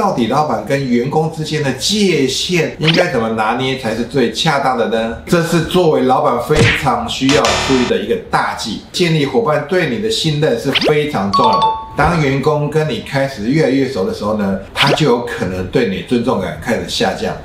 [0.00, 5.14] 到底老板跟员工之间的界限应该怎么拿捏才是最恰当的呢？
[5.26, 8.80] 这是作为老板非常需要注意的一个大忌。
[8.92, 11.66] 建立伙伴对你的信任是非常重要的。
[11.98, 17.36] 当员工跟你开始越来越熟的时候呢，他就有可能对你尊重感开始下降。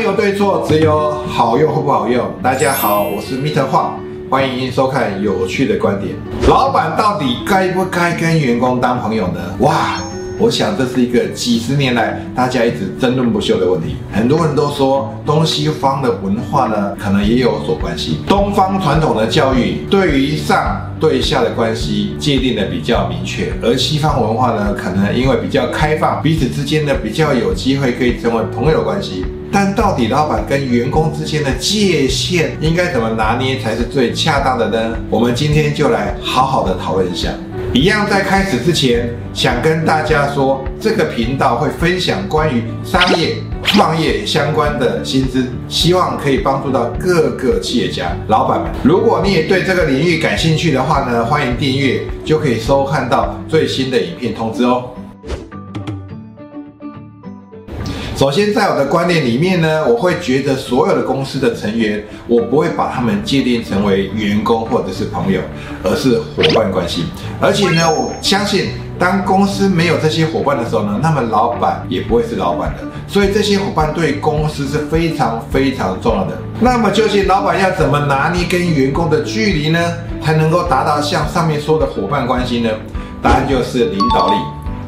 [0.00, 2.26] 没有对错，只有好用或不好用。
[2.42, 4.00] 大家好，我是 Meter 画，
[4.30, 6.14] 欢迎收看有趣的观点。
[6.48, 9.54] 老板到底该不该跟员工当朋友呢？
[9.58, 10.00] 哇，
[10.38, 13.96] 我想这是一个几十年来大家一直争论不休的问题。
[14.10, 18.20] 很多人都说东西方的文化呢，可能也有所关系。
[18.26, 29.26] 东方传统的教育对于上对下的关系界定的比较明确，而西方文化呢，可能因为比较开放，彼此之间呢比较有机会可以成为朋友关系。
[29.52, 34.96] 但到底老板跟员工之间的界限应该怎么拿捏才是最恰当的呢？
[35.10, 37.30] 我们今天就来好好的讨论一下。
[37.72, 48.70] 一样在开始之前，想跟大家说，这个频道会分享关于商业、创业相关的薪资，希望可以帮助到各个企业家、老板们。
[48.82, 54.90] 如果你也对这个领域感兴趣的话呢，欢迎订阅，就可以收看到最新的影片通知哦。
[58.20, 65.40] 首先，在我的观念里面呢，我会觉得所有的公司的成员，我不会把他们界定成为员工或者是朋友，
[65.82, 67.06] 而是伙伴关系。
[67.40, 72.82] 而且呢，我相信当公司没有这些伙伴的时候呢，那么老板也不会是老板的。
[73.08, 76.36] 所以这些伙伴对公司是非常非常重要的。
[76.60, 79.80] 那么究竟老板要怎么拿捏跟员工的距离呢，
[80.22, 82.68] 才能够达到像上面说的伙伴关系呢？
[83.22, 84.34] 答案就是领导力。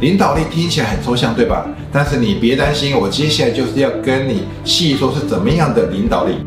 [0.02, 1.64] 领导力听起来很抽象，对吧？
[1.92, 6.44] 但是你别担心，我接下来就是要跟你细说是怎么样的领导力。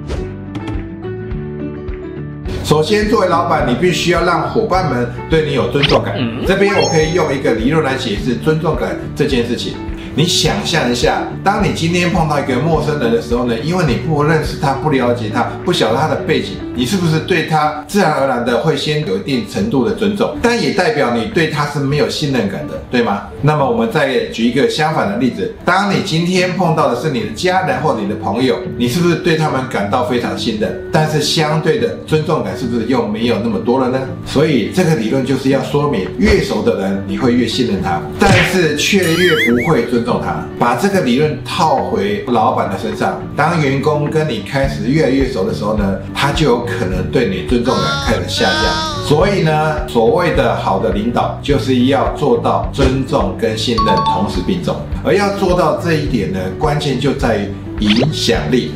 [2.66, 6.18] 首先，作为老板，你必须要让伙伴们对你有尊重感。
[6.46, 9.76] 这边我可以用一个理论来解释尊重感这件事情。
[10.18, 20.38] 你想象一下，当你今天碰到一个陌生人的时候呢，因为你不认识他、不了解他、不晓得他的背景，你是不是对他自然而然的会先有一定程度的尊重？
[20.42, 23.24] 但也代表你对他是没有信任感的，对吗？
[23.42, 30.82] 那么我们再举一个相反的例子，当你今天碰到的是你的家人或你的朋友，你是不是对他们感到非常信任？
[30.94, 34.00] 但是相对的尊重感是不是又没有那么多了呢？
[34.26, 40.05] 所以这个理论就是要说明，越熟的人你会越信任他，但是却越不会尊。
[40.06, 43.20] 尊重他，把这个理论套回老板的身上。
[43.36, 49.06] 当员工跟你开始越来越熟的时候呢，他就有可能对你尊重感开始下降。
[49.08, 54.76] 所以呢，所谓的好的领导，就是要做到尊重跟信任同时并重。
[55.04, 58.72] 而要做到这一点呢，关键就在于影响力。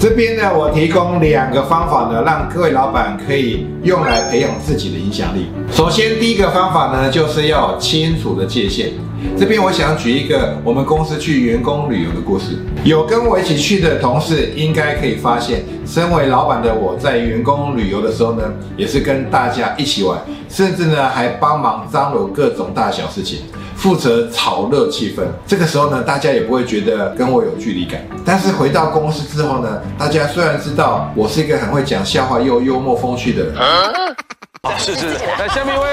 [0.00, 5.46] 这边呢，我提供两个方法呢，让各位老板可以用来培养自己的影响力。
[5.72, 8.92] 首先，第一个方法呢，就是要清楚的界限。
[9.36, 12.56] 这边我想举一个我们公司去员工旅游的故事。
[12.84, 18.44] 有跟我一起去的同事，应该可以发现，身为老板的我在员工旅游的时候呢，
[18.76, 20.16] 也是跟大家一起玩，
[20.48, 23.40] 甚至呢还帮忙张罗各种大小事情。
[23.74, 28.00] 负责炒热气氛，这个时候呢，大家也不会觉得跟我有距离感。
[28.24, 35.06] 但是回到公司之后呢，大家虽然知道我是一个很会讲笑话又幽默风趣的人，啊，是是，
[35.38, 35.86] 来下面一位，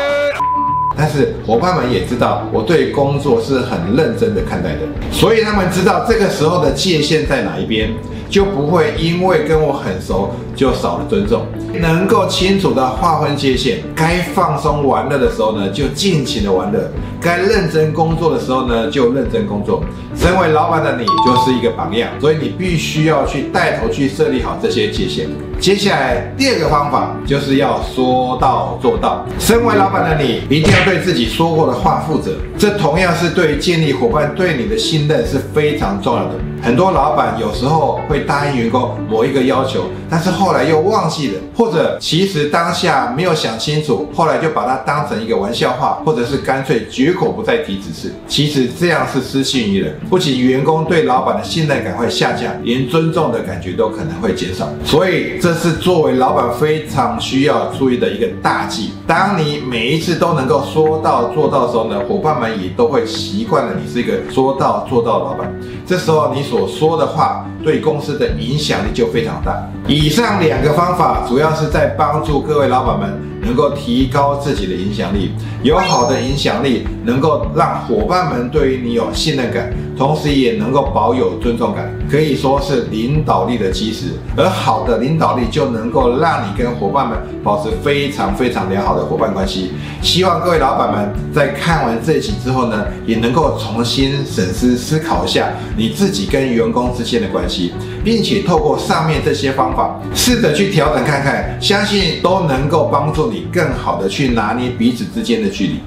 [0.97, 4.79] 但是伙伴们也知道我对工作是很认真的看待的，
[5.11, 7.89] 所以他们知道这个时候的界限在哪一边，
[8.29, 11.45] 就不会因为跟我很熟就少了尊重。
[11.81, 16.79] 能够清楚的划分界限，该放松玩乐的时候呢，就尽情的玩乐；
[17.19, 19.83] 该认真工作的时候呢，就认真工作。
[20.15, 25.27] 身为老板的你，就是一个榜样，所以你必须要去带头去设立好这些界限。
[25.59, 29.25] 接下来第二个方法就是要说到做到。
[29.37, 32.37] 身为老板的你，一定要对自己说过的话负责。
[32.57, 36.35] 这同样是对建立伙伴对你的信任是非常重要的。
[36.61, 48.11] 很多老板有时候会答应员工某一个要求，但是后来又忘记了，或者其实当下没有想清楚，后来就把它当成一个玩笑话，或者是干脆绝口不再提指示。
[48.27, 54.67] 其实这样是失信于人，不仅员工对老板的信任感会下降，连尊重的感觉都可能会减少。
[54.83, 58.91] 所以这是作为老板非常需要注意的一个大忌。
[59.05, 65.53] 当你每一次都能够说到做到的时候呢，伙伴们也都会习惯了你是一个说到做到的老板。
[65.85, 67.45] 这时候你所说的话。
[67.65, 69.67] 对公司的影响力就非常大。
[69.87, 75.31] 以上两个方法主要是在帮助各位老板们能够提高自己的影响力，
[75.61, 84.05] 有好的影响力，能够让伙伴们对于你有信任感，同时也能够保有尊重感，可以说是领导力的基石。
[84.35, 89.73] 而好的领导力就能够让你跟伙伴们保持非常非常良好的伙伴关系。
[90.01, 97.54] 希望各位老板们在看完这集之后呢，也能够重新审视思考一下你自己跟员工之间的关系，
[98.03, 105.79] 并且透过上面这些方法，试着去调整看看，相信都能够帮助你更好的去拿捏彼此之间的距离。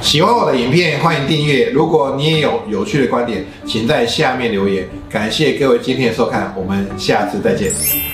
[0.00, 1.70] 喜欢我的影片，欢迎订阅。
[1.70, 4.86] 如果你也有有趣的观点，请在下面留言。
[5.08, 8.11] 感谢各位今天的收看，我们下次再见。